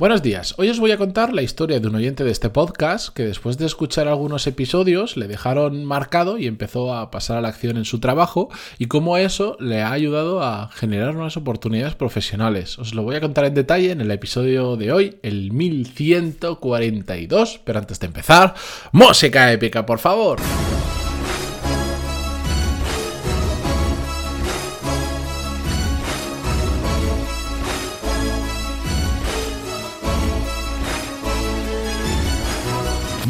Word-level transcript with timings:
Buenos 0.00 0.22
días, 0.22 0.54
hoy 0.56 0.70
os 0.70 0.80
voy 0.80 0.92
a 0.92 0.96
contar 0.96 1.34
la 1.34 1.42
historia 1.42 1.78
de 1.78 1.86
un 1.86 1.94
oyente 1.94 2.24
de 2.24 2.30
este 2.30 2.48
podcast 2.48 3.14
que 3.14 3.26
después 3.26 3.58
de 3.58 3.66
escuchar 3.66 4.08
algunos 4.08 4.46
episodios 4.46 5.18
le 5.18 5.28
dejaron 5.28 5.84
marcado 5.84 6.38
y 6.38 6.46
empezó 6.46 6.94
a 6.94 7.10
pasar 7.10 7.36
a 7.36 7.42
la 7.42 7.48
acción 7.48 7.76
en 7.76 7.84
su 7.84 8.00
trabajo 8.00 8.48
y 8.78 8.86
cómo 8.86 9.18
eso 9.18 9.58
le 9.60 9.82
ha 9.82 9.92
ayudado 9.92 10.42
a 10.42 10.70
generar 10.72 11.12
nuevas 11.12 11.36
oportunidades 11.36 11.96
profesionales. 11.96 12.78
Os 12.78 12.94
lo 12.94 13.02
voy 13.02 13.16
a 13.16 13.20
contar 13.20 13.44
en 13.44 13.52
detalle 13.52 13.90
en 13.90 14.00
el 14.00 14.10
episodio 14.10 14.78
de 14.78 14.90
hoy, 14.90 15.18
el 15.22 15.52
1142, 15.52 17.60
pero 17.62 17.78
antes 17.78 18.00
de 18.00 18.06
empezar, 18.06 18.54
música 18.92 19.52
épica, 19.52 19.84
por 19.84 19.98
favor. 19.98 20.40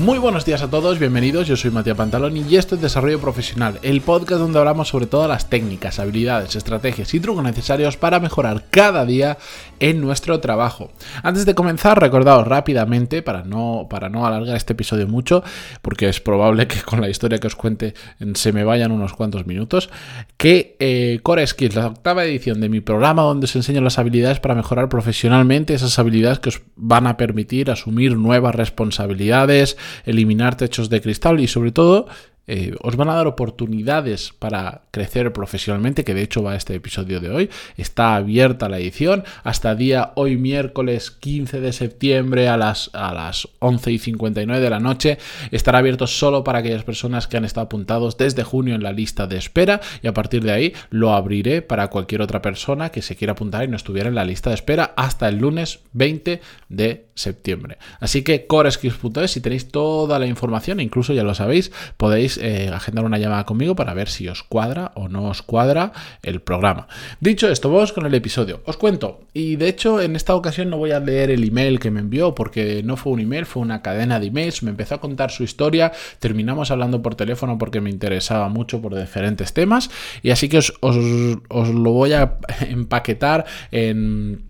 Muy 0.01 0.19
buenos 0.19 0.47
días 0.47 0.63
a 0.63 0.71
todos, 0.71 0.99
bienvenidos, 0.99 1.47
yo 1.47 1.57
soy 1.57 1.71
Matías 1.71 1.95
Pantaloni 1.95 2.43
y 2.49 2.57
esto 2.57 2.75
es 2.75 2.81
Desarrollo 2.81 3.21
Profesional, 3.21 3.79
el 3.83 4.01
podcast 4.01 4.41
donde 4.41 4.59
hablamos 4.59 4.89
sobre 4.89 5.05
todas 5.05 5.29
las 5.29 5.51
técnicas, 5.51 5.99
habilidades, 5.99 6.57
estrategias 6.57 7.13
y 7.13 7.21
trucos 7.21 7.45
necesarios 7.45 7.99
para 7.99 8.19
mejorar 8.19 8.65
cada 8.71 9.05
día 9.05 9.37
en 9.79 10.01
nuestro 10.01 10.41
trabajo. 10.41 10.91
Antes 11.23 11.45
de 11.45 11.55
comenzar, 11.55 12.01
recordaos 12.01 12.49
rápidamente, 12.49 13.21
para 13.21 13.43
no, 13.43 13.89
para 13.91 14.09
no 14.09 14.27
alargar 14.27 14.57
este 14.57 14.73
episodio 14.73 15.07
mucho, 15.07 15.45
porque 15.83 16.09
es 16.09 16.19
probable 16.19 16.67
que 16.67 16.81
con 16.81 17.03
la 17.03 17.11
historia 17.11 17.39
que 17.39 17.49
os 17.49 17.55
cuente 17.57 17.93
se 18.33 18.55
me 18.55 18.65
vayan 18.65 18.93
unos 18.93 19.13
cuantos 19.13 19.47
minutos, 19.47 19.91
que 20.39 20.77
eh, 20.81 21.21
Core 21.23 21.47
Skills, 21.47 21.75
la 21.75 21.89
octava 21.89 22.25
edición 22.25 22.63
de 22.63 22.71
mi 22.71 22.81
programa 22.81 23.21
donde 23.21 23.45
os 23.45 23.55
enseño 23.55 23.83
las 23.83 23.99
habilidades 23.99 24.41
para 24.41 24.55
mejorar 24.55 24.89
profesionalmente, 24.89 25.75
esas 25.75 25.99
habilidades 25.99 26.39
que 26.39 26.49
os 26.49 26.63
van 26.77 27.07
a 27.07 27.19
permitir 27.19 27.71
asumir 27.71 28.17
nuevas 28.17 28.55
responsabilidades, 28.55 29.77
eliminar 30.05 30.57
techos 30.57 30.91
de 30.91 31.01
cristal 31.01 31.41
y 31.41 31.49
sobre 31.49 31.73
todo 31.73 32.07
eh, 32.53 32.75
os 32.83 32.97
van 32.97 33.09
a 33.09 33.15
dar 33.15 33.29
oportunidades 33.29 34.33
para 34.37 34.83
crecer 34.91 35.33
profesionalmente, 35.33 36.03
que 36.03 36.15
de 36.15 36.23
hecho 36.23 36.43
va 36.43 36.57
este 36.57 36.75
episodio 36.75 37.21
de 37.21 37.31
hoy. 37.31 37.51
Está 37.77 38.17
abierta 38.17 38.69
la 38.69 38.81
edición 38.81 39.23
hasta 39.45 39.77
día 39.77 40.11
hoy 40.17 40.37
miércoles 40.37 41.13
15 41.13 41.61
de 41.61 41.73
septiembre 41.73 42.49
a 42.49 42.57
las, 42.57 42.91
a 42.93 43.15
las 43.15 43.49
11 43.61 43.93
y 43.93 43.99
59 44.01 44.61
de 44.61 44.69
la 44.69 44.81
noche. 44.81 45.19
Estará 45.53 45.79
abierto 45.79 46.09
solo 46.09 46.43
para 46.43 46.59
aquellas 46.59 46.83
personas 46.83 47.29
que 47.29 47.37
han 47.37 47.45
estado 47.45 47.67
apuntados 47.67 48.19
desde 48.19 48.43
junio 48.43 48.75
en 48.75 48.83
la 48.83 48.91
lista 48.91 49.29
de 49.29 49.37
espera 49.37 49.81
y 50.03 50.09
a 50.09 50.15
partir 50.15 50.43
de 50.43 50.51
ahí 50.51 50.73
lo 50.91 51.13
abriré 51.13 51.63
para 51.63 51.87
cualquier 51.87 52.21
otra 52.21 52.43
persona 52.43 52.91
que 52.91 53.01
se 53.01 53.15
quiera 53.15 53.35
apuntar 53.35 53.63
y 53.63 53.69
no 53.69 53.77
estuviera 53.77 54.09
en 54.09 54.17
la 54.17 54.25
lista 54.25 54.51
de 54.51 54.57
espera 54.57 54.93
hasta 54.97 55.29
el 55.29 55.39
lunes 55.39 55.81
20 55.93 56.41
de 56.69 57.10
septiembre. 57.21 57.79
Así 58.01 58.23
que 58.23 58.47
coreskills.es 58.47 59.31
si 59.31 59.41
tenéis 59.41 59.69
toda 59.69 60.19
la 60.19 60.27
información, 60.27 60.81
incluso 60.81 61.13
ya 61.13 61.23
lo 61.23 61.35
sabéis, 61.35 61.71
podéis 61.97 62.39
eh, 62.39 62.71
agendar 62.73 63.05
una 63.05 63.19
llamada 63.19 63.45
conmigo 63.45 63.77
para 63.77 63.95
ver 63.95 64.09
si 64.09 64.29
os 64.29 64.43
cuadra 64.43 64.93
o 64.95 65.09
no 65.09 65.29
os 65.29 65.43
cuadra 65.43 65.93
el 66.23 66.41
programa. 66.41 66.89
Dicho 67.21 67.49
esto, 67.49 67.71
vamos 67.71 67.93
con 67.93 68.07
el 68.07 68.15
episodio. 68.15 68.63
Os 68.65 68.77
cuento, 68.77 69.21
y 69.33 69.57
de 69.57 69.69
hecho 69.69 70.01
en 70.01 70.17
esta 70.17 70.35
ocasión 70.35 70.71
no 70.71 70.79
voy 70.79 70.93
a 70.93 71.01
leer 71.01 71.31
el 71.31 71.45
email 71.45 71.79
que 71.79 71.91
me 71.91 72.01
envió 72.01 72.35
porque 72.35 72.83
no 72.83 72.97
fue 72.97 73.13
un 73.13 73.21
email, 73.21 73.47
fue 73.47 73.63
una 73.63 73.83
cadena 73.83 74.19
de 74.19 74.27
emails, 74.27 74.63
me 74.63 74.71
empezó 74.71 74.97
a 74.97 75.01
contar 75.01 75.31
su 75.31 75.43
historia, 75.45 75.93
terminamos 76.19 76.71
hablando 76.71 77.03
por 77.03 77.15
teléfono 77.15 77.59
porque 77.59 77.81
me 77.81 77.91
interesaba 77.91 78.49
mucho 78.49 78.81
por 78.81 78.99
diferentes 78.99 79.53
temas 79.53 79.91
y 80.23 80.31
así 80.31 80.49
que 80.49 80.59
os 80.59 80.75
lo 80.81 81.91
voy 81.93 82.13
a 82.13 82.39
empaquetar 82.69 83.45
en 83.71 84.50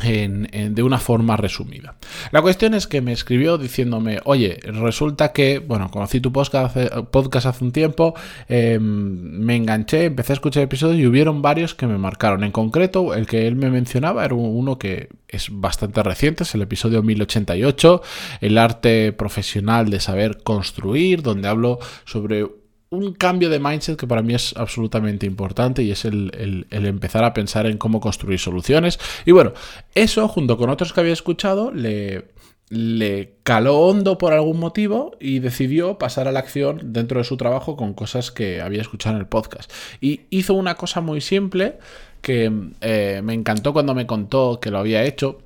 de 0.00 0.82
una 0.82 0.98
forma 0.98 1.36
resumida. 1.36 1.94
La 2.32 2.42
cuestión 2.42 2.74
es 2.74 2.86
que 2.86 3.00
me 3.00 3.12
escribió 3.12 3.58
diciéndome, 3.58 4.20
oye, 4.24 4.58
resulta 4.64 5.32
que, 5.32 5.58
bueno, 5.58 5.90
conocí 5.90 6.20
tu 6.20 6.32
podcast 6.32 6.76
hace, 6.76 7.64
un 7.64 7.72
tiempo, 7.72 8.14
em, 8.48 8.80
me 8.80 9.56
enganché, 9.56 10.06
empecé 10.06 10.32
a 10.32 10.34
escuchar 10.34 10.62
episodios 10.62 10.98
y 10.98 11.06
hubieron 11.06 11.42
varios 11.42 11.74
que 11.74 11.86
me 11.86 11.98
marcaron. 11.98 12.44
En 12.44 12.52
concreto, 12.52 13.14
el 13.14 13.26
que 13.26 13.46
él 13.46 13.56
me 13.56 13.70
mencionaba 13.70 14.24
era 14.24 14.34
uno 14.34 14.78
que 14.78 15.08
es 15.28 15.48
bastante 15.50 16.02
reciente, 16.02 16.44
es 16.44 16.54
el 16.54 16.62
episodio 16.62 17.02
1088, 17.02 18.02
el 18.40 18.58
arte 18.58 19.12
profesional 19.12 19.90
de 19.90 20.00
saber 20.00 20.42
construir, 20.42 21.22
donde 21.22 21.48
hablo 21.48 21.78
sobre 22.04 22.46
un 22.90 23.14
cambio 23.14 23.50
de 23.50 23.60
mindset 23.60 23.96
que 23.98 24.06
para 24.06 24.22
mí 24.22 24.34
es 24.34 24.54
absolutamente 24.56 25.24
importante 25.24 25.82
y 25.82 25.92
es 25.92 26.04
el, 26.04 26.66
empezar 26.70 27.22
a 27.22 27.32
pensar 27.32 27.66
en 27.66 27.78
cómo 27.78 28.00
construir 28.00 28.40
soluciones. 28.40 28.98
Y 29.24 29.30
bueno, 29.30 29.52
eso 29.94 30.26
junto 30.26 30.56
con 30.56 30.70
otros 30.70 30.92
que 30.92 31.00
había 31.00 31.12
escuchado 31.12 31.70
le, 31.70 32.26
le 32.68 33.34
caló 33.44 33.78
hondo 33.78 34.18
por 34.18 34.32
algún 34.32 34.58
motivo 34.58 35.16
y 35.20 35.38
decidió 35.38 35.98
pasar 35.98 36.26
a 36.26 36.32
la 36.32 36.40
acción 36.40 36.92
dentro 36.92 37.18
de 37.18 37.24
su 37.24 37.36
trabajo 37.36 37.76
con 37.76 37.94
cosas 37.94 38.32
que 38.32 38.60
había 38.60 38.82
escuchado 38.82 39.14
en 39.14 39.20
el 39.20 39.28
podcast. 39.28 39.70
Y 40.00 40.22
hizo 40.30 40.54
una 40.54 40.74
cosa 40.74 41.00
muy 41.00 41.20
simple 41.20 41.78
que 42.22 42.52
eh, 42.80 43.20
me 43.22 43.34
encantó 43.34 43.72
cuando 43.72 43.94
me 43.94 44.06
contó 44.06 44.58
que 44.60 44.72
lo 44.72 44.78
había 44.78 45.04
hecho, 45.04 45.38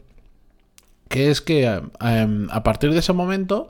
que 1.09 1.31
es 1.31 1.43
que 1.43 1.65
eh, 1.67 2.47
a 2.51 2.63
partir 2.63 2.93
de 2.93 3.01
ese 3.01 3.13
momento 3.13 3.69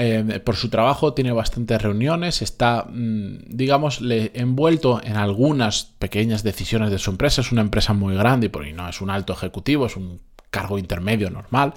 eh, 0.00 0.40
por 0.44 0.54
su 0.54 0.68
trabajo 0.68 1.12
tiene 1.12 1.32
bastantes 1.32 1.82
reuniones, 1.82 2.40
está, 2.40 2.86
mm, 2.88 3.48
digamos, 3.48 4.00
envuelto 4.00 5.00
en 5.02 5.16
algunas 5.16 5.92
pequeñas 5.98 6.44
decisiones 6.44 6.92
de 6.92 6.98
su 6.98 7.10
empresa. 7.10 7.40
Es 7.40 7.50
una 7.50 7.62
empresa 7.62 7.94
muy 7.94 8.14
grande 8.14 8.48
y 8.68 8.72
no 8.72 8.88
es 8.88 9.00
un 9.00 9.10
alto 9.10 9.32
ejecutivo, 9.32 9.86
es 9.86 9.96
un 9.96 10.20
cargo 10.50 10.78
intermedio 10.78 11.30
normal. 11.30 11.74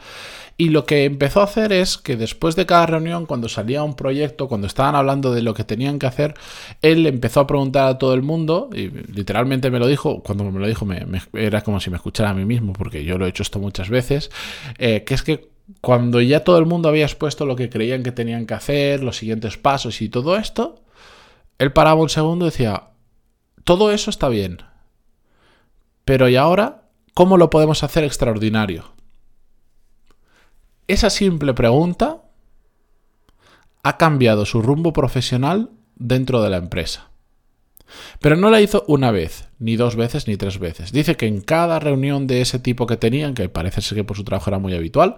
Y 0.55 0.69
lo 0.69 0.85
que 0.85 1.05
empezó 1.05 1.41
a 1.41 1.45
hacer 1.45 1.73
es 1.73 1.97
que 1.97 2.15
después 2.15 2.55
de 2.55 2.67
cada 2.67 2.85
reunión, 2.85 3.25
cuando 3.25 3.49
salía 3.49 3.81
un 3.81 3.95
proyecto, 3.95 4.47
cuando 4.47 4.67
estaban 4.67 4.93
hablando 4.93 5.33
de 5.33 5.41
lo 5.41 5.55
que 5.55 5.63
tenían 5.63 5.97
que 5.97 6.05
hacer, 6.05 6.35
él 6.83 7.07
empezó 7.07 7.39
a 7.39 7.47
preguntar 7.47 7.87
a 7.87 7.97
todo 7.97 8.13
el 8.13 8.21
mundo, 8.21 8.69
y 8.71 8.89
literalmente 8.89 9.71
me 9.71 9.79
lo 9.79 9.87
dijo, 9.87 10.21
cuando 10.21 10.43
me 10.43 10.59
lo 10.59 10.67
dijo 10.67 10.85
era 11.33 11.61
como 11.61 11.79
si 11.79 11.89
me 11.89 11.95
escuchara 11.95 12.29
a 12.29 12.33
mí 12.35 12.45
mismo, 12.45 12.73
porque 12.73 13.03
yo 13.03 13.17
lo 13.17 13.25
he 13.25 13.29
hecho 13.29 13.41
esto 13.41 13.57
muchas 13.57 13.89
veces, 13.89 14.29
eh, 14.77 15.03
que 15.03 15.15
es 15.15 15.23
que 15.23 15.50
cuando 15.79 16.21
ya 16.21 16.43
todo 16.43 16.57
el 16.57 16.65
mundo 16.65 16.89
había 16.89 17.05
expuesto 17.05 17.45
lo 17.45 17.55
que 17.55 17.69
creían 17.69 18.03
que 18.03 18.11
tenían 18.11 18.45
que 18.45 18.53
hacer, 18.53 19.03
los 19.03 19.17
siguientes 19.17 19.57
pasos 19.57 20.01
y 20.01 20.09
todo 20.09 20.35
esto, 20.35 20.83
él 21.57 21.71
paraba 21.71 22.01
un 22.01 22.09
segundo 22.09 22.45
y 22.45 22.49
decía, 22.49 22.89
todo 23.63 23.91
eso 23.91 24.09
está 24.09 24.27
bien, 24.27 24.59
pero 26.05 26.27
¿y 26.27 26.35
ahora 26.35 26.89
cómo 27.13 27.37
lo 27.37 27.49
podemos 27.49 27.83
hacer 27.83 28.03
extraordinario? 28.03 28.93
Esa 30.87 31.09
simple 31.09 31.53
pregunta 31.53 32.23
ha 33.83 33.97
cambiado 33.97 34.45
su 34.45 34.61
rumbo 34.61 34.93
profesional 34.93 35.69
dentro 35.95 36.41
de 36.41 36.49
la 36.49 36.57
empresa. 36.57 37.11
Pero 38.19 38.35
no 38.35 38.49
la 38.49 38.61
hizo 38.61 38.83
una 38.87 39.11
vez, 39.11 39.49
ni 39.59 39.75
dos 39.75 39.95
veces, 39.95 40.27
ni 40.27 40.37
tres 40.37 40.59
veces. 40.59 40.91
Dice 40.91 41.15
que 41.15 41.27
en 41.27 41.41
cada 41.41 41.79
reunión 41.79 42.27
de 42.27 42.41
ese 42.41 42.59
tipo 42.59 42.87
que 42.87 42.97
tenían, 42.97 43.33
que 43.33 43.49
parece 43.49 43.81
ser 43.81 43.97
que 43.97 44.03
por 44.03 44.17
su 44.17 44.23
trabajo 44.23 44.49
era 44.49 44.59
muy 44.59 44.73
habitual, 44.73 45.17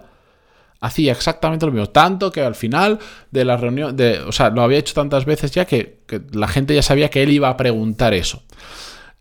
hacía 0.84 1.12
exactamente 1.12 1.64
lo 1.64 1.72
mismo. 1.72 1.88
Tanto 1.88 2.30
que 2.30 2.42
al 2.42 2.54
final 2.54 2.98
de 3.30 3.44
la 3.44 3.56
reunión, 3.56 3.96
de, 3.96 4.20
o 4.20 4.32
sea, 4.32 4.50
lo 4.50 4.62
había 4.62 4.78
hecho 4.78 4.94
tantas 4.94 5.24
veces 5.24 5.50
ya 5.50 5.64
que, 5.64 5.98
la 6.32 6.46
gente 6.46 6.74
ya 6.74 6.82
sabía 6.82 7.08
que 7.08 7.22
él 7.22 7.30
iba 7.32 7.48
a 7.48 7.56
preguntar 7.56 8.12
eso. 8.12 8.42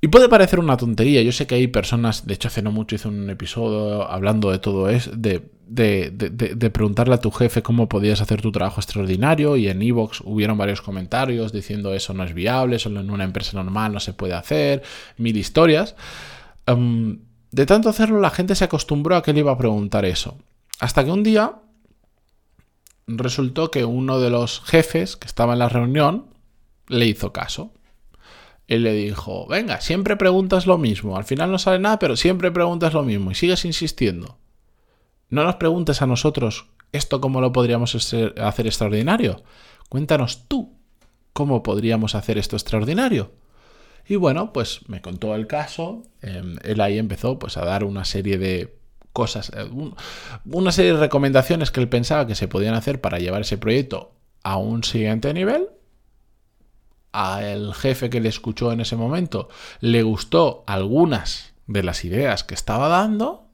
Y 0.02 0.10
puede 0.10 0.28
parecer 0.28 0.60
una 0.60 0.76
tontería. 0.76 1.22
Yo 1.22 1.32
sé 1.32 1.48
que 1.48 1.56
hay 1.56 1.68
personas, 1.68 2.28
de 2.28 2.34
hecho 2.34 2.50
hace 2.50 2.62
no 2.62 2.74
mucho 2.74 2.96
hice 2.96 3.08
un 3.08 3.30
episodio 3.30 4.10
hablando 4.10 4.52
de 4.52 4.60
todo 4.60 4.90
eso, 4.90 5.12
de, 5.16 5.42
de, 5.66 6.12
de, 6.12 6.70
preguntarle 6.70 7.16
a 7.16 7.22
tu 7.22 7.32
jefe 7.32 7.64
cómo 7.64 7.88
podías 7.88 8.20
hacer 8.20 8.42
tu 8.42 8.52
trabajo 8.52 8.82
extraordinario 8.82 9.56
y 9.56 9.70
en 9.70 9.82
Evox 9.82 10.20
hubieron 10.26 10.58
varios 10.58 10.82
comentarios 10.82 11.54
diciendo 11.54 11.94
eso 11.94 12.14
no 12.14 12.26
es 12.26 12.34
viable, 12.34 12.80
solo 12.80 13.00
en 13.00 13.10
una 13.10 13.24
empresa 13.24 13.56
normal 13.56 13.94
no 13.94 14.02
se 14.02 14.12
puede 14.12 14.34
hacer, 14.34 14.84
mil 15.18 15.38
historias. 15.38 15.96
Em, 16.66 17.20
de 17.52 17.66
tanto 17.66 17.88
hacerlo 17.88 18.20
la 18.20 18.30
gente 18.30 18.56
se 18.56 18.66
acostumbró 18.66 19.16
a 19.16 19.24
que 19.24 19.32
le 19.32 19.40
iba 19.40 19.54
a 19.54 19.58
preguntar 19.58 20.04
eso. 20.04 20.38
Hasta 20.80 21.04
que 21.04 21.12
un 21.12 21.24
día 21.24 21.60
resultó 23.08 23.72
que 23.72 23.86
uno 23.86 24.20
de 24.20 24.30
los 24.30 24.62
jefes 24.62 25.18
que 25.18 25.28
estaba 25.28 25.54
en 25.54 25.60
la 25.60 25.70
reunión 25.70 26.28
le 26.88 27.06
hizo 27.06 27.34
caso. 27.34 27.74
Él 28.68 28.84
le 28.84 28.94
dijo, 28.94 29.46
venga, 29.48 29.82
siempre 29.82 30.16
preguntas 30.16 30.66
lo 30.66 30.78
mismo, 30.78 31.18
al 31.18 31.26
final 31.26 31.52
no 31.52 31.60
sale 31.60 31.80
nada, 31.80 32.00
pero 32.00 32.16
siempre 32.16 32.52
preguntas 32.52 32.94
lo 32.94 33.04
mismo 33.04 33.32
y 33.32 33.36
sigues 33.36 33.66
insistiendo. 33.66 34.38
No 35.30 35.44
nos 35.44 35.56
preguntes 35.56 36.02
a 36.02 36.08
nosotros 36.08 36.68
esto 36.92 37.20
cómo 37.20 37.42
lo 37.42 37.52
podríamos 37.52 37.96
hacer 37.96 38.68
extraordinario. 38.68 39.44
Cuéntanos 39.90 40.48
tú 40.48 40.78
cómo 41.34 41.64
podríamos 41.64 42.16
hacer 42.16 42.38
esto 42.38 42.56
extraordinario. 42.56 43.32
Y 44.08 44.16
bueno, 44.16 44.54
pues 44.54 44.88
me 44.88 45.02
contó 45.02 45.36
el 45.36 45.48
caso, 45.48 46.04
em, 46.22 46.58
él 46.64 46.82
ahí 46.82 46.98
empezó 46.98 47.40
pues 47.40 47.58
a 47.58 47.66
dar 47.66 47.84
una 47.84 48.06
serie 48.06 48.38
de 48.38 48.78
cosas, 49.14 49.52
eh, 49.56 49.70
una 50.46 50.72
serie 50.72 50.94
de 50.94 51.00
recomendaciones 51.00 51.72
que 51.72 51.80
él 51.80 51.88
pensaba 51.88 52.28
que 52.28 52.36
se 52.36 52.48
podían 52.48 52.74
hacer 52.74 53.00
para 53.00 53.20
llevar 53.20 53.42
ese 53.42 53.58
proyecto 53.58 54.12
a 54.44 54.58
un 54.58 54.84
siguiente 54.84 55.34
nivel. 55.34 55.70
Al 57.12 57.76
jefe 57.76 58.10
que 58.10 58.20
le 58.20 58.30
escuchó 58.30 58.72
en 58.72 58.82
ese 58.82 58.96
momento 58.96 59.48
le 59.82 60.02
gustó 60.02 60.64
algunas 60.66 61.54
de 61.68 61.84
las 61.84 62.04
ideas 62.06 62.44
que 62.44 62.56
estaba 62.56 62.88
dando 62.88 63.48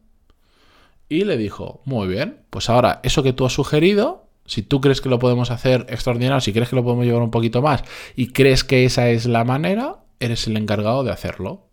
Y 1.10 1.26
le 1.26 1.38
dijo, 1.38 1.82
muy 1.86 2.08
bien, 2.08 2.46
pues 2.52 2.70
ahora 2.70 3.02
eso 3.04 3.24
que 3.24 3.34
tú 3.34 3.46
has 3.46 3.54
sugerido, 3.54 4.28
si 4.46 4.62
tú 4.64 4.80
crees 4.80 5.02
que 5.02 5.10
lo 5.10 5.20
podemos 5.20 5.52
hacer 5.52 5.86
extraordinario, 5.90 6.40
si 6.40 6.54
crees 6.54 6.70
que 6.70 6.76
lo 6.76 6.84
podemos 6.84 7.06
llevar 7.06 7.22
un 7.22 7.32
poquito 7.32 7.62
más 7.62 7.84
y 8.16 8.32
crees 8.32 8.64
que 8.64 8.86
esa 8.86 9.10
es 9.10 9.26
la 9.26 9.44
manera, 9.44 9.98
eres 10.20 10.48
el 10.48 10.56
encargado 10.56 11.04
de 11.04 11.12
hacerlo. 11.12 11.69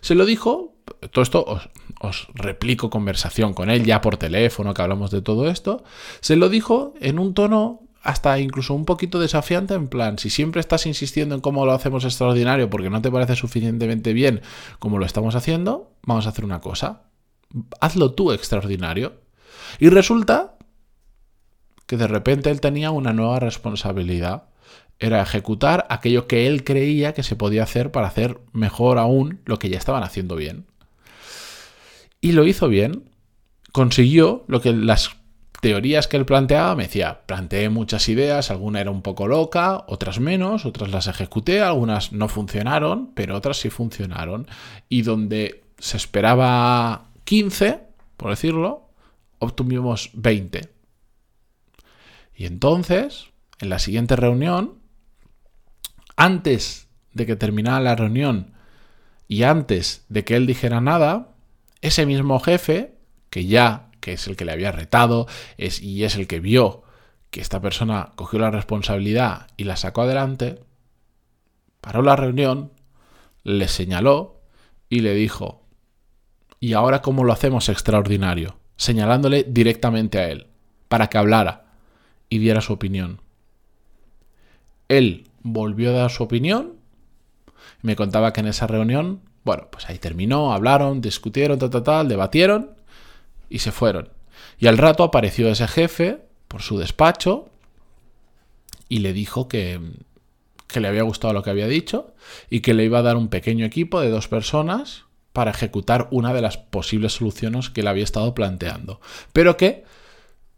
Se 0.00 0.14
lo 0.14 0.26
dijo, 0.26 0.74
todo 1.12 1.22
esto 1.22 1.44
os, 2.00 2.28
replico 2.34 2.90
conversación 2.90 3.54
con 3.54 3.70
él 3.70 3.84
ya 3.84 4.00
por 4.00 4.16
teléfono, 4.16 4.74
que 4.74 4.82
hablamos 4.82 5.10
de 5.10 5.22
todo 5.22 5.48
esto, 5.48 5.82
se 6.20 6.36
lo 6.36 6.48
dijo 6.48 6.94
en 7.00 7.18
un 7.18 7.34
tono 7.34 7.82
hasta 8.02 8.38
incluso 8.38 8.74
un 8.74 8.84
poquito 8.84 9.18
desafiante 9.18 9.74
en 9.74 9.88
plan, 9.88 10.18
si 10.18 10.30
siempre 10.30 10.60
estás 10.60 10.86
insistiendo 10.86 11.34
en 11.34 11.40
cómo 11.40 11.66
lo 11.66 11.72
hacemos 11.72 12.04
extraordinario 12.04 12.70
porque 12.70 12.90
no 12.90 13.02
te 13.02 13.10
parece 13.10 13.34
suficientemente 13.34 14.12
bien 14.12 14.40
como 14.78 14.98
lo 14.98 15.04
estamos 15.04 15.34
haciendo, 15.34 15.90
vamos 16.04 16.26
a 16.26 16.30
hacer 16.30 16.44
una 16.44 16.60
cosa, 16.60 17.02
hazlo 17.80 18.12
tú 18.12 18.32
extraordinario. 18.32 19.20
Y 19.78 19.88
resulta 19.88 20.56
que 21.86 21.96
de 21.96 22.06
repente 22.06 22.50
él 22.50 22.60
tenía 22.60 22.90
una 22.90 23.12
nueva 23.12 23.40
responsabilidad. 23.40 24.47
Era 24.98 25.22
ejecutar 25.22 25.86
aquello 25.90 26.26
que 26.26 26.46
él 26.46 26.64
creía 26.64 27.14
que 27.14 27.22
se 27.22 27.36
podía 27.36 27.62
hacer 27.62 27.92
para 27.92 28.08
hacer 28.08 28.40
mejor 28.52 28.98
aún 28.98 29.40
lo 29.44 29.58
que 29.58 29.68
ya 29.68 29.78
estaban 29.78 30.02
haciendo 30.02 30.34
bien. 30.36 30.66
Y 32.20 32.32
lo 32.32 32.46
hizo 32.46 32.68
bien. 32.68 33.10
Consiguió 33.72 34.44
lo 34.48 34.60
que 34.60 34.72
las 34.72 35.10
teorías 35.60 36.06
que 36.06 36.16
él 36.16 36.24
planteaba, 36.24 36.74
me 36.74 36.84
decía, 36.84 37.22
planteé 37.26 37.68
muchas 37.68 38.08
ideas, 38.08 38.50
alguna 38.50 38.80
era 38.80 38.90
un 38.90 39.02
poco 39.02 39.26
loca, 39.26 39.84
otras 39.88 40.20
menos, 40.20 40.64
otras 40.64 40.90
las 40.90 41.06
ejecuté, 41.06 41.60
algunas 41.60 42.12
no 42.12 42.28
funcionaron, 42.28 43.12
pero 43.14 43.36
otras 43.36 43.58
sí 43.58 43.70
funcionaron. 43.70 44.46
Y 44.88 45.02
donde 45.02 45.64
se 45.78 45.96
esperaba 45.96 47.08
15, 47.24 47.80
por 48.16 48.30
decirlo, 48.30 48.90
obtuvimos 49.38 50.10
20. 50.14 50.68
Y 52.34 52.46
entonces, 52.46 53.26
en 53.60 53.68
la 53.68 53.78
siguiente 53.78 54.16
reunión, 54.16 54.77
antes 56.18 56.88
de 57.14 57.26
que 57.26 57.36
terminara 57.36 57.80
la 57.80 57.94
reunión 57.94 58.52
y 59.28 59.44
antes 59.44 60.04
de 60.08 60.24
que 60.24 60.34
él 60.34 60.46
dijera 60.46 60.80
nada, 60.80 61.28
ese 61.80 62.06
mismo 62.06 62.40
jefe, 62.40 62.96
que 63.30 63.46
ya, 63.46 63.90
que 64.00 64.14
es 64.14 64.26
el 64.26 64.34
que 64.34 64.44
le 64.44 64.50
había 64.50 64.72
retado 64.72 65.28
y 65.56 66.02
es 66.02 66.16
el 66.16 66.26
que 66.26 66.40
vio 66.40 66.82
que 67.30 67.40
esta 67.40 67.60
persona 67.60 68.10
cogió 68.16 68.40
la 68.40 68.50
responsabilidad 68.50 69.46
y 69.56 69.64
la 69.64 69.76
sacó 69.76 70.02
adelante, 70.02 70.60
paró 71.80 72.02
la 72.02 72.16
reunión, 72.16 72.72
le 73.44 73.68
señaló 73.68 74.40
y 74.90 75.00
le 75.00 75.14
dijo, 75.14 75.62
¿y 76.58 76.72
ahora 76.72 77.00
cómo 77.00 77.22
lo 77.22 77.32
hacemos 77.32 77.68
extraordinario? 77.68 78.58
Señalándole 78.76 79.44
directamente 79.44 80.18
a 80.18 80.30
él, 80.30 80.48
para 80.88 81.06
que 81.08 81.18
hablara 81.18 81.66
y 82.28 82.38
diera 82.38 82.60
su 82.60 82.72
opinión. 82.72 83.20
Él 84.88 85.27
volvió 85.42 85.90
a 85.90 85.98
dar 85.98 86.10
su 86.10 86.22
opinión. 86.22 86.74
Me 87.82 87.96
contaba 87.96 88.32
que 88.32 88.40
en 88.40 88.48
esa 88.48 88.66
reunión, 88.66 89.20
bueno, 89.44 89.68
pues 89.70 89.88
ahí 89.88 89.98
terminó, 89.98 90.52
hablaron, 90.52 91.00
discutieron, 91.00 91.58
tal, 91.58 91.70
tal, 91.70 91.82
tal, 91.82 92.08
debatieron 92.08 92.70
y 93.48 93.60
se 93.60 93.72
fueron. 93.72 94.10
Y 94.58 94.66
al 94.66 94.78
rato 94.78 95.02
apareció 95.04 95.48
ese 95.48 95.68
jefe 95.68 96.20
por 96.48 96.62
su 96.62 96.78
despacho 96.78 97.48
y 98.88 98.98
le 98.98 99.12
dijo 99.12 99.48
que, 99.48 99.80
que 100.66 100.80
le 100.80 100.88
había 100.88 101.02
gustado 101.02 101.34
lo 101.34 101.42
que 101.42 101.50
había 101.50 101.66
dicho 101.66 102.14
y 102.50 102.60
que 102.60 102.74
le 102.74 102.84
iba 102.84 102.98
a 102.98 103.02
dar 103.02 103.16
un 103.16 103.28
pequeño 103.28 103.64
equipo 103.64 104.00
de 104.00 104.10
dos 104.10 104.28
personas 104.28 105.04
para 105.32 105.50
ejecutar 105.50 106.08
una 106.10 106.32
de 106.34 106.42
las 106.42 106.56
posibles 106.56 107.12
soluciones 107.12 107.70
que 107.70 107.82
él 107.82 107.88
había 107.88 108.04
estado 108.04 108.34
planteando. 108.34 109.00
Pero 109.32 109.56
que 109.56 109.84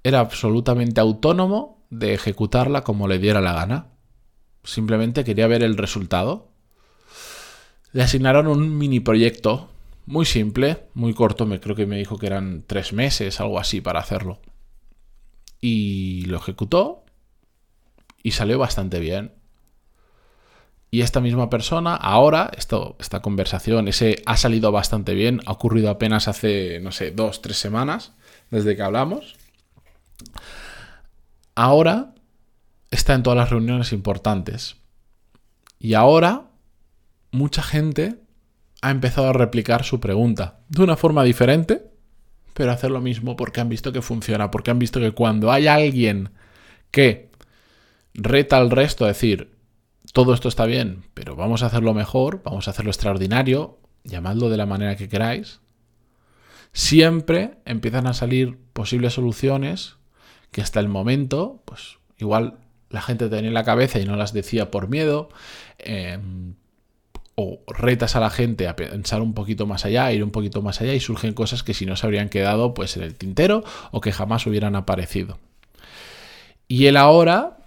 era 0.03 0.21
absolutamente 0.21 1.00
autónomo 1.00 1.85
de 1.91 2.15
ejecutarla 2.15 2.83
como 2.83 3.09
le 3.09 3.19
diera 3.19 3.41
la 3.41 3.53
gana. 3.53 3.87
Simplemente 4.65 5.25
quería 5.25 5.47
ver 5.47 5.62
el 5.62 5.77
resultado. 5.77 6.49
Le 7.93 8.03
asignaron 8.03 8.47
un 8.47 8.79
mini 8.79 9.01
proyecto 9.01 9.71
muy 10.07 10.25
simple, 10.25 10.89
muy 10.95 11.15
corto, 11.15 11.47
me 11.47 11.61
creo 11.61 11.77
que 11.77 11.87
me 11.87 11.97
dijo 11.97 12.19
que 12.19 12.27
eran 12.27 12.65
tres 12.67 12.93
meses, 12.93 13.41
algo 13.41 13.59
así, 13.59 13.81
para 13.81 14.01
hacerlo. 14.01 14.41
Y 15.61 16.25
lo 16.27 16.39
ejecutó 16.39 17.05
y 18.23 18.33
salió 18.33 18.59
bastante 18.59 18.99
bien. 18.99 19.33
Y 20.91 21.03
esta 21.03 21.21
misma 21.21 21.49
persona, 21.49 21.95
ahora, 21.95 22.51
esto, 22.57 22.97
esta 22.99 23.23
conversación, 23.23 23.87
ese 23.87 24.23
ha 24.27 24.37
salido 24.37 24.73
bastante 24.73 25.15
bien, 25.15 25.41
ha 25.47 25.53
ocurrido 25.53 25.91
apenas 25.91 26.27
hace, 26.27 26.81
no 26.81 26.91
sé, 26.91 27.12
dos, 27.12 27.43
tres 27.43 27.59
semanas 27.59 28.12
desde 28.51 28.75
que 28.75 28.83
hablamos. 28.83 29.37
Ahora 31.55 32.15
está 32.91 33.15
en 33.15 33.23
todas 33.23 33.37
las 33.37 33.51
reuniones 33.51 33.93
importantes. 33.93 34.77
Y 35.79 35.95
ahora 35.95 36.51
mucha 37.31 37.63
gente 37.63 38.21
ha 38.83 38.91
empezado 38.91 39.29
a 39.29 39.33
replicar 39.33 39.85
su 39.85 40.01
pregunta 40.01 40.61
de 40.69 40.83
una 40.83 40.97
forma 40.97 41.25
diferente, 41.25 41.91
pero 42.55 42.73
hacer 42.73 42.91
lo 42.91 43.01
mismo 43.01 43.37
porque 43.37 43.61
han 43.61 43.69
visto 43.69 43.93
que 43.93 44.03
funciona, 44.03 44.51
porque 44.51 44.71
han 44.71 44.79
visto 44.79 45.01
que 45.01 45.13
cuando 45.13 45.53
hay 45.53 45.67
alguien 45.67 46.31
que 46.91 47.31
reta 48.15 48.57
al 48.57 48.71
resto 48.71 49.05
a 49.05 49.09
decir, 49.09 49.57
todo 50.13 50.35
esto 50.35 50.49
está 50.49 50.67
bien, 50.67 51.05
pero 51.15 51.37
vamos 51.37 51.63
a 51.63 51.67
hacerlo 51.67 51.95
mejor, 51.95 52.43
vamos 52.43 52.67
a 52.67 52.73
hacerlo 52.73 52.91
extraordinario, 52.91 53.79
llamadlo 54.03 54.49
de 54.49 54.57
la 54.57 54.67
manera 54.67 54.97
que 54.97 55.09
queráis, 55.09 55.61
siempre 56.73 57.59
empiezan 57.65 58.07
a 58.07 58.15
salir 58.15 58.59
posibles 58.73 59.15
soluciones 59.15 59.97
que 60.51 60.63
hasta 60.63 60.81
el 60.81 60.89
momento, 60.89 61.63
pues 61.65 61.99
igual 62.19 62.59
la 62.91 63.01
gente 63.01 63.29
tenía 63.29 63.49
en 63.49 63.55
la 63.55 63.65
cabeza 63.65 63.99
y 63.99 64.05
no 64.05 64.17
las 64.17 64.33
decía 64.33 64.71
por 64.71 64.89
miedo, 64.89 65.31
em, 65.79 66.55
o 67.37 67.61
retas 67.69 68.17
a 68.17 68.21
la 68.21 68.31
gente 68.31 68.69
a 68.69 68.77
pensar 68.77 69.23
un 69.23 69.33
poquito 69.33 69.67
más 69.67 69.85
allá, 69.85 70.07
a 70.07 70.13
ir 70.13 70.23
un 70.23 70.31
poquito 70.31 70.61
más 70.61 70.81
allá 70.81 70.93
y 70.93 71.01
surgen 71.01 71.33
cosas 71.33 71.63
que 71.63 71.73
si 71.73 71.87
no 71.87 71.97
se 71.97 72.07
habrían 72.07 72.29
quedado 72.29 72.75
pues 72.75 72.97
en 72.97 73.03
el 73.03 73.15
tintero 73.15 73.65
o 73.93 74.01
que 74.01 74.13
jamás 74.13 74.47
hubieran 74.47 74.77
aparecido. 74.77 75.39
Y 76.69 76.87
él 76.87 76.97
ahora, 76.97 77.59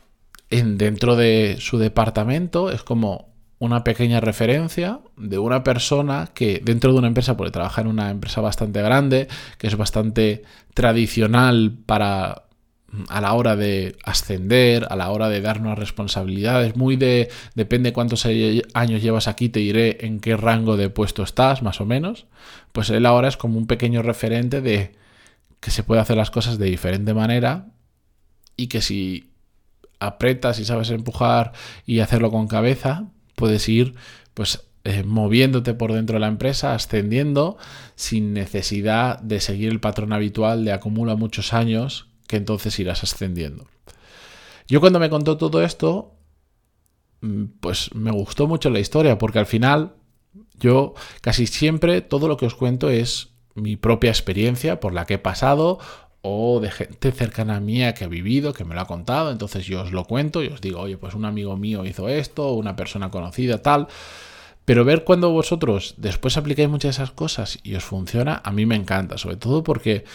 en, 0.49 0.77
dentro 0.77 1.15
de 1.15 1.57
su 1.59 1.77
departamento, 1.77 2.71
es 2.71 2.83
como 2.83 3.33
una 3.59 3.83
pequeña 3.83 4.19
referencia 4.19 4.99
de 5.15 5.37
una 5.39 5.63
persona 5.63 6.29
que 6.33 6.61
dentro 6.63 6.91
de 6.91 6.99
una 6.99 7.07
empresa, 7.07 7.37
puede 7.37 7.51
trabajar 7.51 7.85
en 7.85 7.91
una 7.91 8.11
empresa 8.11 8.41
bastante 8.41 8.81
grande, 8.81 9.27
que 9.57 9.67
es 9.67 9.77
bastante 9.77 10.43
tradicional 10.73 11.77
para 11.85 12.43
a 13.09 13.21
la 13.21 13.33
hora 13.33 13.55
de 13.55 13.95
ascender, 14.03 14.87
a 14.89 14.95
la 14.95 15.09
hora 15.09 15.29
de 15.29 15.41
darnos 15.41 15.77
responsabilidades, 15.77 16.75
muy 16.75 16.95
de 16.95 17.29
depende 17.55 17.93
cuántos 17.93 18.25
años 18.25 19.01
llevas 19.01 19.27
aquí, 19.27 19.49
te 19.49 19.59
diré 19.59 20.05
en 20.05 20.19
qué 20.19 20.37
rango 20.37 20.77
de 20.77 20.89
puesto 20.89 21.23
estás, 21.23 21.63
más 21.63 21.81
o 21.81 21.85
menos. 21.85 22.27
Pues 22.71 22.89
él 22.89 23.05
ahora 23.05 23.27
es 23.27 23.37
como 23.37 23.57
un 23.57 23.67
pequeño 23.67 24.01
referente 24.01 24.61
de 24.61 24.95
que 25.59 25.71
se 25.71 25.83
puede 25.83 26.01
hacer 26.01 26.17
las 26.17 26.31
cosas 26.31 26.57
de 26.57 26.65
diferente 26.65 27.13
manera 27.13 27.67
y 28.57 28.67
que 28.67 28.81
si 28.81 29.31
apretas 29.99 30.59
y 30.59 30.65
sabes 30.65 30.89
empujar 30.89 31.53
y 31.85 31.99
hacerlo 31.99 32.31
con 32.31 32.47
cabeza, 32.47 33.05
puedes 33.35 33.67
ir 33.69 33.95
pues 34.33 34.67
eh, 34.83 35.03
moviéndote 35.03 35.73
por 35.73 35.93
dentro 35.93 36.15
de 36.15 36.19
la 36.19 36.27
empresa, 36.27 36.75
ascendiendo 36.75 37.57
sin 37.95 38.33
necesidad 38.33 39.19
de 39.19 39.39
seguir 39.39 39.71
el 39.71 39.79
patrón 39.79 40.11
habitual 40.11 40.65
de 40.65 40.73
acumula 40.73 41.15
muchos 41.15 41.53
años 41.53 42.12
entonces 42.37 42.77
irás 42.79 43.03
ascendiendo. 43.03 43.67
Yo 44.67 44.79
cuando 44.79 44.99
me 44.99 45.09
contó 45.09 45.37
todo 45.37 45.63
esto, 45.63 46.15
mm, 47.21 47.45
pues 47.59 47.93
me 47.95 48.11
gustó 48.11 48.47
mucho 48.47 48.69
la 48.69 48.79
historia, 48.79 49.17
porque 49.17 49.39
al 49.39 49.45
final 49.45 49.95
yo 50.59 50.93
casi 51.21 51.47
siempre 51.47 52.01
todo 52.01 52.27
lo 52.27 52.37
que 52.37 52.45
os 52.45 52.55
cuento 52.55 52.89
es 52.89 53.29
mi 53.55 53.75
propia 53.75 54.09
experiencia 54.09 54.79
por 54.79 54.93
la 54.93 55.05
que 55.05 55.15
he 55.15 55.19
pasado 55.19 55.79
o 56.21 56.61
de 56.61 56.71
gente 56.71 57.11
cercana 57.11 57.57
a 57.57 57.59
mía 57.59 57.93
que 57.93 58.05
ha 58.05 58.07
vivido, 58.07 58.53
que 58.53 58.63
me 58.63 58.75
lo 58.75 58.81
ha 58.81 58.87
contado, 58.87 59.29
entonces 59.29 59.65
yo 59.65 59.81
os 59.81 59.91
lo 59.91 60.05
cuento 60.05 60.41
y 60.41 60.47
os 60.47 60.61
digo, 60.61 60.79
oye, 60.79 60.97
pues 60.97 61.13
un 61.15 61.25
amigo 61.25 61.57
mío 61.57 61.85
hizo 61.85 62.07
esto, 62.07 62.53
una 62.53 62.77
persona 62.77 63.11
conocida, 63.11 63.61
tal. 63.61 63.87
Pero 64.63 64.85
ver 64.85 65.03
cuando 65.03 65.31
vosotros 65.31 65.95
después 65.97 66.37
aplicáis 66.37 66.69
muchas 66.69 66.95
de 66.95 67.03
esas 67.03 67.11
cosas 67.11 67.59
y 67.63 67.75
os 67.75 67.83
funciona, 67.83 68.41
a 68.45 68.53
mí 68.53 68.65
me 68.65 68.75
encanta, 68.75 69.17
sobre 69.17 69.35
todo 69.35 69.63
porque 69.63 70.05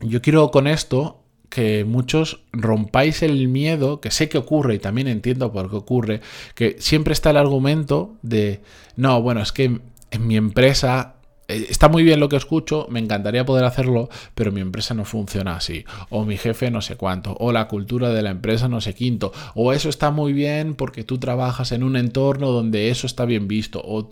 yo 0.00 0.22
quiero 0.22 0.50
con 0.50 0.66
esto 0.66 1.20
que 1.48 1.84
muchos 1.84 2.40
rompáis 2.52 3.22
el 3.22 3.46
miedo, 3.46 4.00
que 4.00 4.10
sé 4.10 4.28
que 4.28 4.38
ocurre 4.38 4.74
y 4.74 4.78
también 4.80 5.06
entiendo 5.06 5.52
por 5.52 5.70
qué 5.70 5.76
ocurre, 5.76 6.20
que 6.54 6.76
siempre 6.80 7.12
está 7.12 7.30
el 7.30 7.36
argumento 7.36 8.16
de, 8.22 8.60
no, 8.96 9.22
bueno, 9.22 9.40
es 9.40 9.52
que 9.52 9.80
en 10.10 10.26
mi 10.26 10.36
empresa 10.36 11.14
eh, 11.46 11.66
está 11.68 11.88
muy 11.88 12.02
bien 12.02 12.20
lo 12.20 12.28
que 12.28 12.36
escucho, 12.36 12.86
me 12.90 12.98
encantaría 12.98 13.44
poder 13.44 13.64
hacerlo, 13.64 14.08
pero 14.34 14.50
mi 14.50 14.60
empresa 14.60 14.94
no 14.94 15.04
funciona 15.04 15.56
así, 15.56 15.84
o 16.10 16.24
mi 16.24 16.36
jefe 16.36 16.70
no 16.70 16.80
sé 16.80 16.96
cuánto, 16.96 17.36
o 17.38 17.52
la 17.52 17.68
cultura 17.68 18.10
de 18.10 18.22
la 18.22 18.30
empresa 18.30 18.68
no 18.68 18.80
sé 18.80 18.94
quinto, 18.94 19.32
o 19.54 19.72
eso 19.72 19.88
está 19.88 20.10
muy 20.10 20.32
bien 20.32 20.74
porque 20.74 21.04
tú 21.04 21.18
trabajas 21.18 21.70
en 21.72 21.84
un 21.84 21.96
entorno 21.96 22.50
donde 22.50 22.90
eso 22.90 23.06
está 23.06 23.26
bien 23.26 23.46
visto, 23.46 23.80
o 23.84 24.08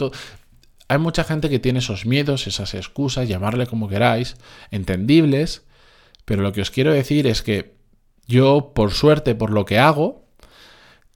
hay 0.88 0.98
mucha 0.98 1.24
gente 1.24 1.48
que 1.48 1.58
tiene 1.58 1.78
esos 1.78 2.04
miedos, 2.04 2.46
esas 2.46 2.74
excusas, 2.74 3.26
llamarle 3.28 3.66
como 3.66 3.88
queráis, 3.88 4.36
entendibles, 4.70 5.62
pero 6.24 6.42
lo 6.42 6.52
que 6.52 6.60
os 6.60 6.70
quiero 6.70 6.92
decir 6.92 7.26
es 7.26 7.42
que 7.42 7.74
yo, 8.26 8.72
por 8.74 8.92
suerte, 8.92 9.34
por 9.34 9.50
lo 9.50 9.64
que 9.64 9.78
hago, 9.78 10.24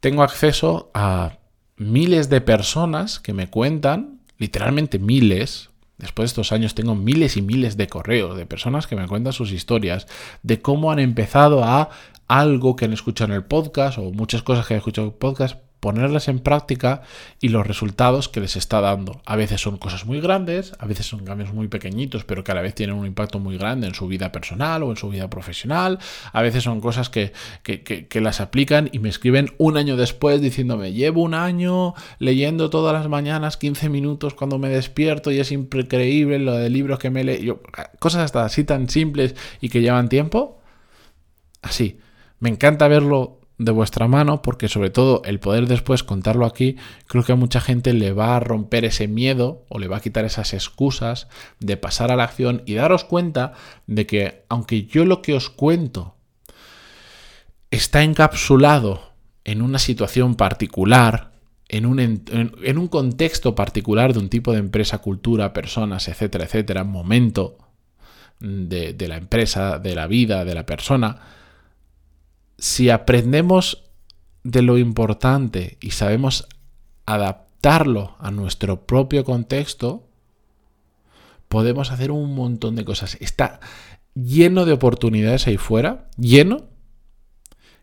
tengo 0.01 0.23
acceso 0.23 0.91
a 0.95 1.39
miles 1.77 2.29
de 2.29 2.41
personas 2.41 3.21
que 3.21 3.33
me 3.33 3.49
cuentan, 3.49 4.21
literalmente 4.39 4.99
miles, 4.99 5.71
Después 5.99 6.29
de 6.29 6.33
estos 6.33 6.53
años 6.53 6.75
tengo 6.75 6.95
miles 6.95 7.37
y 7.37 7.43
miles 7.43 7.77
de 7.77 7.87
correos 7.87 8.37
de 8.37 8.45
personas 8.45 8.87
que 8.87 8.97
me 8.97 9.09
cuentan 9.09 9.33
sus 9.33 9.51
historias, 9.51 10.07
de 10.43 10.61
cómo 10.61 10.91
han 10.91 10.99
empezado 10.99 11.65
a 11.65 11.89
algo 12.29 12.77
que 12.77 12.85
han 12.85 12.93
escuchado 12.93 13.33
en 13.33 13.37
el 13.37 13.45
podcast 13.45 13.99
o 13.99 14.11
muchas 14.13 14.43
cosas 14.43 14.67
que 14.67 14.75
han 14.75 14.79
escuchado 14.79 15.07
en 15.07 15.13
el 15.15 15.19
podcast 15.19 15.57
ponerlas 15.81 16.29
en 16.29 16.41
práctica 16.41 17.03
y 17.41 17.49
los 17.49 17.67
resultados 17.67 18.29
que 18.29 18.41
les 18.41 18.57
está 18.57 18.81
dando. 18.81 19.21
A 19.25 19.37
veces 19.37 19.61
son 19.61 19.79
cosas 19.79 20.07
muy 20.07 20.21
grandes, 20.21 20.73
a 20.79 20.87
veces 20.87 21.07
son 21.07 21.25
cambios 21.25 21.53
muy 21.53 21.69
pequeñitos, 21.69 22.25
pero 22.25 22.45
que 22.45 22.53
a 22.53 22.55
la 22.55 22.63
vez 22.63 22.75
tienen 22.75 22.97
un 22.97 23.07
impacto 23.07 23.39
muy 23.39 23.59
grande 23.59 23.87
en 23.87 23.95
su 23.95 24.09
vida 24.09 24.33
personal 24.33 24.83
o 24.83 24.91
en 24.91 24.97
su 24.97 25.09
vida 25.11 25.29
profesional. 25.31 25.99
A 26.33 26.43
veces 26.43 26.65
son 26.65 26.81
cosas 26.81 27.11
que, 27.11 27.33
que, 27.63 28.21
las 28.21 28.41
aplican 28.41 28.89
y 28.93 28.99
me 28.99 29.09
escriben 29.09 29.53
un 29.59 29.77
año 29.77 29.97
después 29.97 30.41
diciéndome, 30.41 30.93
llevo 30.93 31.23
un 31.23 31.35
año 31.35 31.95
leyendo 32.19 32.71
todas 32.71 32.95
las 32.95 33.09
mañanas 33.09 33.57
15 33.57 33.89
minutos 33.89 34.35
cuando 34.35 34.59
me 34.59 34.69
despierto 34.69 35.31
y 35.31 35.39
es 35.39 35.53
increíble 35.53 36.39
lo 36.39 36.55
de 36.55 36.71
libros 36.71 36.99
que 36.99 37.11
me 37.11 37.25
leo. 37.25 37.61
Cosas 37.99 38.23
hasta 38.23 38.45
así 38.45 38.65
tan 38.65 38.89
simples 38.89 39.35
y 39.61 39.69
que 39.69 39.83
llevan 39.83 40.09
tiempo. 40.09 40.61
Así. 41.63 42.01
Me 42.39 42.51
encanta 42.51 42.89
verlo 42.89 43.41
de 43.59 43.73
vuestra 43.73 44.07
mano 44.07 44.43
porque 44.43 44.69
sobre 44.69 44.91
todo 44.91 45.23
el 45.25 45.41
poder 45.41 45.67
después 45.67 46.03
contarlo 46.03 46.45
aquí 46.45 46.77
creo 47.07 47.25
que 47.25 47.33
a 47.33 47.37
mucha 47.37 47.61
gente 47.61 47.95
le 47.95 48.13
va 48.13 48.37
a 48.37 48.41
romper 48.41 48.85
ese 48.85 49.09
miedo 49.09 49.65
o 49.69 49.79
le 49.79 49.89
va 49.89 49.97
a 49.97 50.01
quitar 50.01 50.25
esas 50.25 50.53
excusas 50.53 51.29
de 51.59 51.77
pasar 51.77 52.13
a 52.13 52.17
la 52.17 52.25
acción 52.25 52.63
y 52.67 52.75
daros 52.75 53.05
cuenta 53.05 53.55
de 53.87 54.07
que 54.07 54.45
aunque 54.49 54.85
yo 54.85 55.05
lo 55.07 55.23
que 55.23 55.35
os 55.35 55.49
cuento 55.49 56.17
está 57.71 58.03
encapsulado 58.03 59.13
en 59.45 59.63
una 59.63 59.79
situación 59.79 60.35
particular, 60.35 61.33
en 61.69 61.87
un, 61.87 62.01
en, 62.01 62.79
un 62.79 62.89
contexto 62.89 63.55
particular 63.55 64.13
de 64.13 64.19
un 64.19 64.29
tipo 64.29 64.53
de 64.53 64.59
empresa, 64.59 64.99
cultura, 64.99 65.53
personas, 65.53 66.09
etcétera, 66.09 66.45
etcétera, 66.45 66.85
momento 66.85 67.59
de, 68.41 68.93
de 68.93 69.09
la 69.09 69.17
empresa, 69.17 69.79
de 69.79 69.95
la 69.95 70.07
vida, 70.07 70.45
de 70.45 70.55
la 70.55 70.67
persona, 70.67 71.21
si 72.59 72.91
aprendemos 72.91 73.85
de 74.43 74.63
lo 74.63 74.79
importante 74.79 75.77
y 75.81 75.91
sabemos 75.91 76.47
adaptarlo 77.05 78.17
a 78.19 78.31
nuestro 78.31 78.87
propio 78.87 79.25
contexto, 79.25 80.09
podemos 81.49 81.91
hacer 81.91 82.11
un 82.11 82.35
montón 82.35 82.77
de 82.77 82.85
cosas. 82.85 83.17
Está 83.21 83.61
lleno 84.15 84.65
de 84.65 84.73
oportunidades 84.73 85.47
ahí 85.47 85.57
fuera, 85.57 86.09
lleno, 86.17 86.69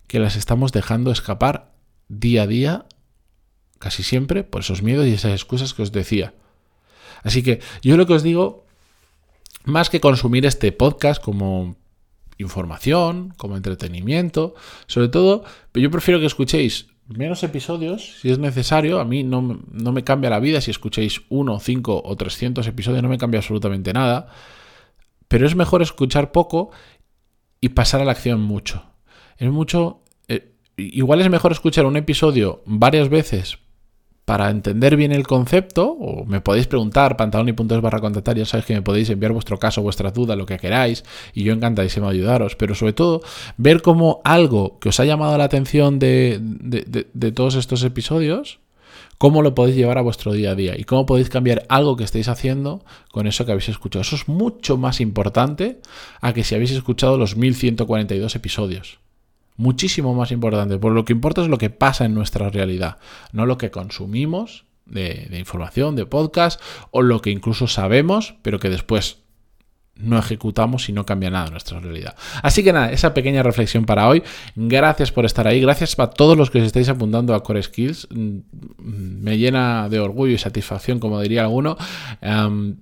que 0.08 0.20
las 0.20 0.36
estamos 0.36 0.72
dejando 0.72 1.12
escapar 1.12 1.74
día 2.08 2.44
a 2.44 2.48
día, 2.48 2.86
casi 3.80 4.04
siempre, 4.04 4.44
por 4.44 4.62
esos 4.62 4.82
miedos 4.82 5.08
y 5.08 5.14
esas 5.14 5.34
excusas 5.34 5.74
que 5.74 5.82
os 5.82 5.92
decía. 5.92 6.34
Así 7.24 7.44
que 7.44 7.62
yo 7.82 7.98
lo 7.98 8.06
que 8.06 8.14
os 8.14 8.24
digo, 8.24 8.66
más 9.66 9.90
que 9.90 10.02
consumir 10.02 10.46
este 10.46 10.72
podcast 10.72 11.22
como 11.22 11.78
información, 12.38 13.34
como 13.38 13.58
entretenimiento. 13.58 14.56
Sobre 14.88 15.08
todo, 15.10 15.44
yo 15.74 15.92
prefiero 15.92 16.20
que 16.20 16.26
escuchéis 16.26 16.88
menos 17.08 17.44
episodios, 17.44 18.20
si 18.22 18.32
es 18.32 18.40
necesario. 18.40 19.00
A 19.00 19.06
mí 19.06 19.24
no, 19.24 19.42
me 19.42 20.04
cambia 20.04 20.30
la 20.30 20.40
vida 20.40 20.62
si 20.62 20.72
escuchéis 20.72 21.22
uno, 21.30 21.60
cinco 21.60 22.02
o 22.04 22.16
300 22.16 22.66
episodios, 22.68 23.04
no 23.04 23.10
me 23.10 23.18
cambia 23.18 23.40
absolutamente 23.40 23.94
nada. 23.94 24.28
Pero 25.28 25.46
es 25.46 25.56
mejor 25.56 25.82
escuchar 25.82 26.32
poco 26.32 26.72
y 27.62 27.70
pasar 27.70 28.02
a 28.02 28.06
la 28.06 28.12
acción 28.12 28.42
mucho. 28.42 28.84
Es 29.38 29.50
mucho... 29.50 30.02
Eh, 30.28 30.56
igual 30.78 31.22
es 31.22 31.30
mejor 31.30 31.52
escuchar 31.52 31.86
un 31.86 31.98
episodio 31.98 32.62
varias 32.66 33.10
veces 33.10 33.60
para 34.26 34.50
entender 34.50 34.96
bien 34.96 35.12
el 35.12 35.28
concepto, 35.28 35.92
o 35.92 36.26
me 36.26 36.42
podéis 36.42 36.68
preguntar, 36.68 37.18
pantaloni.es 37.18 37.82
barra 37.82 38.00
contactar, 38.00 38.38
ya 38.38 38.46
sabéis 38.46 38.66
que 38.66 38.74
me 38.74 38.82
podéis 38.82 39.10
enviar 39.10 39.34
vuestro 39.34 39.60
caso, 39.60 39.82
vuestra 39.82 40.12
duda, 40.12 40.36
lo 40.36 40.46
que 40.46 40.58
queráis, 40.58 41.04
y 41.34 41.44
yo 41.44 41.54
encantadísimo 41.54 42.08
ayudaros, 42.08 42.56
pero 42.56 42.76
sobre 42.76 42.94
todo 42.94 43.22
ver 43.58 43.82
cómo 43.82 44.22
algo 44.24 44.80
que 44.80 44.90
os 44.90 45.00
ha 45.00 45.06
llamado 45.06 45.38
la 45.38 45.44
atención 45.44 46.00
de, 46.00 46.40
de 46.40 47.32
todos 47.32 47.56
estos 47.56 47.84
episodios, 47.84 48.60
cómo 49.18 49.42
lo 49.42 49.56
podéis 49.56 49.76
llevar 49.76 49.98
a 49.98 50.02
vuestro 50.02 50.34
día 50.34 50.52
a 50.52 50.56
día 50.56 50.78
y 50.78 50.84
cómo 50.84 51.06
podéis 51.06 51.30
cambiar 51.30 51.66
algo 51.70 51.96
que 51.96 52.04
estéis 52.04 52.28
haciendo 52.28 52.84
con 53.12 53.28
eso 53.28 53.46
que 53.46 53.52
habéis 53.52 53.70
escuchado. 53.70 54.02
Eso 54.02 54.16
es 54.16 54.28
mucho 54.28 54.78
más 54.78 55.00
importante 55.00 55.80
a 56.22 56.34
que 56.34 56.44
si 56.44 56.56
habéis 56.56 56.72
escuchado 56.72 57.18
los 57.18 57.38
1142 57.38 58.36
episodios. 58.36 59.00
Muchísimo 59.58 60.14
más 60.14 60.32
importante. 60.32 60.78
Por 60.78 60.94
lo 60.94 61.06
que 61.06 61.14
importa 61.14 61.42
es 61.42 61.48
lo 61.48 61.58
que 61.58 61.70
pasa 61.70 62.06
en 62.06 62.14
nuestra 62.14 62.50
realidad, 62.50 62.98
no 63.32 63.46
lo 63.46 63.58
que 63.58 63.72
consumimos 63.72 64.66
de, 64.86 65.38
información, 65.38 65.96
de 65.96 66.06
podcast, 66.06 66.62
o 66.92 67.02
lo 67.02 67.22
que 67.22 67.32
incluso 67.32 67.68
sabemos, 67.68 68.36
pero 68.42 68.60
que 68.60 68.70
después 68.70 69.20
no 69.96 70.18
ejecutamos 70.18 70.90
y 70.90 70.92
no 70.92 71.06
cambia 71.06 71.30
nada 71.30 71.52
nuestra 71.52 71.80
realidad. 71.80 72.16
Así 72.42 72.64
que 72.64 72.74
nada, 72.74 72.92
esa 72.92 73.14
pequeña 73.14 73.44
reflexión 73.44 73.86
para 73.86 74.08
hoy. 74.08 74.24
Gracias 74.56 75.12
por 75.12 75.26
estar 75.26 75.48
ahí. 75.48 75.62
Gracias 75.62 75.98
a 76.00 76.10
todos 76.10 76.36
los 76.36 76.50
que 76.50 76.60
os 76.60 76.66
estáis 76.66 76.90
apuntando 76.90 77.36
a 77.36 77.44
Core 77.44 77.62
Skills. 77.62 78.08
Mm, 78.10 78.40
me 78.80 79.38
llena 79.38 79.88
de 79.90 80.00
orgullo 80.00 80.34
y 80.34 80.40
satisfacción, 80.40 81.00
como 81.00 81.22
diría 81.22 81.44
alguno, 81.44 81.78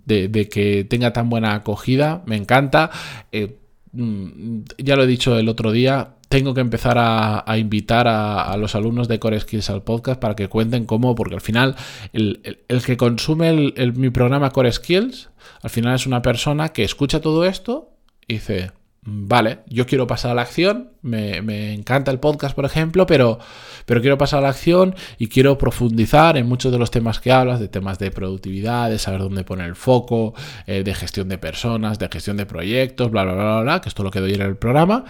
de, 0.06 0.50
que 0.50 0.86
tenga 0.86 1.12
tan 1.12 1.30
buena 1.30 1.54
acogida. 1.54 2.24
Me 2.26 2.38
encanta. 2.38 2.90
Eh, 3.34 3.58
mm, 3.92 4.62
ya 4.78 4.96
lo 4.96 5.04
he 5.04 5.08
dicho 5.08 5.38
el 5.38 5.50
otro 5.50 5.74
día, 5.74 6.16
tengo 6.32 6.54
que 6.54 6.62
empezar 6.62 6.96
a, 6.98 7.58
invitar 7.58 8.08
a, 8.08 8.56
los 8.56 8.74
alumnos 8.74 9.10
de 9.10 9.20
Core 9.20 9.42
Skills 9.42 9.70
al 9.70 9.84
podcast 9.84 10.18
para 10.18 10.34
que 10.34 10.48
cuenten 10.48 10.86
cómo, 10.86 11.14
porque 11.14 11.36
al 11.36 11.42
final 11.42 11.76
el, 12.14 12.56
que 12.86 12.96
consume 12.96 13.74
mi 13.94 14.10
programa 14.12 14.50
Core 14.52 14.72
Skills, 14.72 15.30
al 15.62 15.70
final 15.70 15.94
es 15.94 16.08
una 16.08 16.22
persona 16.22 16.70
que 16.70 16.84
escucha 16.84 17.20
todo 17.20 17.44
esto 17.44 17.90
y 18.30 18.36
dice, 18.36 18.72
vale, 19.04 19.60
yo 19.68 19.88
quiero 19.88 20.06
pasar 20.06 20.32
a 20.32 20.36
la 20.36 20.44
acción, 20.44 20.92
me, 21.02 21.74
encanta 21.74 22.12
el 22.12 22.20
podcast, 22.20 22.56
por 22.56 22.66
ejemplo, 22.66 23.08
pero, 23.08 23.40
pero 23.86 24.00
quiero 24.00 24.18
pasar 24.18 24.40
a 24.40 24.42
la 24.44 24.50
acción 24.50 24.96
y 25.18 25.28
quiero 25.28 25.58
profundizar 25.58 26.38
en 26.38 26.48
muchos 26.48 26.72
de 26.72 26.78
los 26.78 26.92
temas 26.92 27.20
que 27.20 27.32
hablas, 27.32 27.60
de 27.60 27.68
temas 27.68 27.98
de 27.98 28.12
productividad, 28.12 28.92
de 28.92 29.00
saber 29.00 29.22
dónde 29.22 29.44
poner 29.44 29.68
el 29.68 29.76
foco, 29.76 30.36
eh, 30.68 30.84
de 30.84 30.94
gestión 30.94 31.30
de 31.30 31.40
personas, 31.40 31.98
de 31.98 32.10
gestión 32.10 32.38
de 32.38 32.46
proyectos, 32.46 33.10
bla, 33.10 33.24
bla, 33.24 33.34
bla, 33.34 33.62
bla, 33.62 33.82
que 33.82 33.90
esto 33.90 34.04
lo 34.04 34.12
que 34.12 34.20
doy 34.20 34.36
en 34.36 34.42
el 34.42 34.58
programa, 34.58 35.06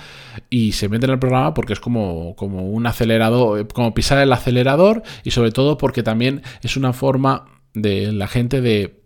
y 0.49 0.71
se 0.71 0.87
mete 0.87 1.05
en 1.05 1.11
el 1.11 1.19
programa 1.19 1.53
porque 1.53 1.73
es 1.73 1.81
como, 1.81 2.35
como 2.37 2.69
un 2.69 2.87
acelerador, 2.87 3.67
como 3.67 3.93
pisar 3.93 4.19
el 4.19 4.31
acelerador, 4.31 5.03
y 5.23 5.31
sobre 5.31 5.51
todo 5.51 5.77
porque 5.77 6.01
también 6.01 6.43
es 6.63 6.77
una 6.77 6.93
forma 6.93 7.45
de 7.73 8.11
la 8.13 8.27
gente 8.27 8.61
de 8.61 9.01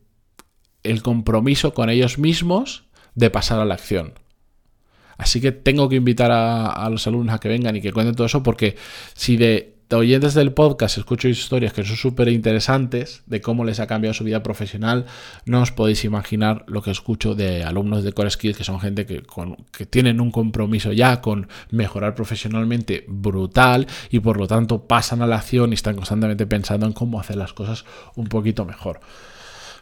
el 0.83 1.01
compromiso 1.01 1.73
con 1.73 1.89
ellos 1.89 2.19
mismos 2.19 2.85
de 3.15 3.31
pasar 3.31 3.59
a 3.59 3.65
la 3.65 3.73
acción. 3.73 4.13
Así 5.17 5.41
que 5.41 5.51
tengo 5.51 5.89
que 5.89 5.95
invitar 5.95 6.31
a, 6.31 6.89
los 6.89 7.07
alumnos 7.07 7.35
a 7.35 7.39
que 7.39 7.47
vengan 7.47 7.75
y 7.75 7.81
que 7.81 7.93
cuenten 7.93 8.15
todo 8.15 8.27
eso, 8.27 8.43
porque 8.43 8.75
si 9.13 9.37
de, 9.37 9.73
oyentes 9.91 10.33
del 10.33 10.51
podcast 10.51 10.97
escucho 10.97 11.29
historias 11.29 11.71
que 11.71 11.85
son 11.85 11.95
súper 11.95 12.27
interesantes 12.27 13.23
de 13.27 13.39
cómo 13.39 13.63
les 13.63 13.79
ha 13.79 13.87
cambiado 13.87 14.13
su 14.13 14.25
vida 14.25 14.43
profesional, 14.43 15.05
no 15.45 15.61
os 15.61 15.71
podéis 15.71 16.03
imaginar 16.03 16.65
lo 16.67 16.81
que 16.81 16.91
escucho 16.91 17.33
de 17.33 17.63
alumnos 17.63 18.03
de 18.03 18.11
Core 18.11 18.29
Skills, 18.29 18.57
que 18.57 18.63
son 18.65 18.79
gente 18.81 19.05
que, 19.05 19.23
que 19.71 19.85
tienen 19.85 20.19
un 20.19 20.31
compromiso 20.31 20.91
ya 20.91 21.21
con 21.21 21.47
mejorar 21.69 22.13
profesionalmente 22.13 23.05
brutal 23.07 23.87
y 24.09 24.19
por 24.19 24.37
lo 24.37 24.47
tanto 24.47 24.85
pasan 24.85 25.21
a 25.21 25.27
la 25.27 25.37
acción 25.37 25.71
y 25.71 25.75
están 25.75 25.95
constantemente 25.95 26.45
pensando 26.45 26.85
en 26.85 26.93
cómo 26.93 27.19
hacer 27.19 27.37
las 27.37 27.53
cosas 27.53 27.85
un 28.15 28.27
poquito 28.27 28.65
mejor. 28.65 28.99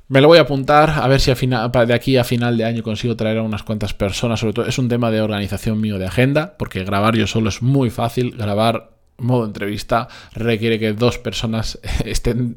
Me 0.07 0.21
lo 0.21 0.27
voy 0.27 0.37
a 0.37 0.41
apuntar 0.41 0.91
a 0.91 1.07
ver 1.07 1.21
si 1.21 1.31
de 1.33 1.93
aquí 1.93 2.17
a 2.17 2.23
final 2.23 2.57
de 2.57 2.65
año 2.65 2.83
consigo 2.83 3.15
traer 3.15 3.37
a 3.37 3.43
unas 3.43 3.63
cuantas 3.63 3.93
personas. 3.93 4.39
Sobre 4.39 4.53
todo 4.53 4.65
es 4.67 4.77
un 4.77 4.89
tema 4.89 5.11
de 5.11 5.21
organización 5.21 5.79
mío 5.79 5.97
de 5.97 6.05
agenda, 6.05 6.55
porque 6.57 6.83
grabar 6.83 7.15
yo 7.15 7.25
solo 7.25 7.49
es 7.49 7.61
muy 7.61 7.89
fácil. 7.89 8.35
Grabar 8.37 8.92
modo 9.17 9.45
entrevista 9.45 10.07
requiere 10.33 10.79
que 10.79 10.93
dos 10.93 11.17
personas 11.17 11.79
estén 12.05 12.55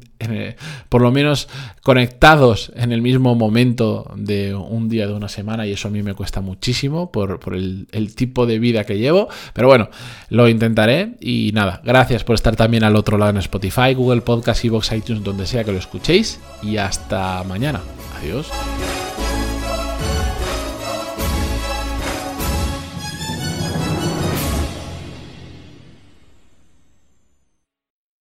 por 0.89 1.01
lo 1.01 1.11
menos 1.11 1.47
conectados 1.83 2.71
en 2.75 2.91
el 2.91 3.01
mismo 3.01 3.35
momento 3.35 4.11
de 4.15 4.55
un 4.55 4.89
día 4.89 5.07
de 5.07 5.13
una 5.13 5.29
semana 5.29 5.65
y 5.67 5.71
eso 5.71 5.87
a 5.87 5.91
mí 5.91 6.03
me 6.03 6.13
cuesta 6.13 6.41
muchísimo 6.41 7.11
por, 7.11 7.39
el, 7.53 7.87
el, 7.91 8.15
tipo 8.15 8.45
de 8.45 8.59
vida 8.59 8.83
que 8.83 8.97
llevo. 8.97 9.29
Pero 9.53 9.67
bueno 9.67 9.89
lo 10.29 10.49
intentaré 10.49 11.15
y 11.19 11.51
nada 11.53 11.81
gracias 11.83 12.23
por 12.23 12.35
estar 12.35 12.55
también 12.55 12.83
al 12.83 12.95
otro 12.95 13.17
lado 13.17 13.31
en 13.31 13.37
Spotify 13.37 13.93
Google 13.93 14.21
Podcast, 14.21 14.65
Evox, 14.65 14.91
iTunes 14.91 15.23
donde 15.23 15.45
sea 15.45 15.63
que 15.63 15.71
lo 15.71 15.77
escuchéis 15.77 16.39
y 16.63 16.77
hasta 16.77 17.43
mañana. 17.43 17.81
Adiós 18.19 18.47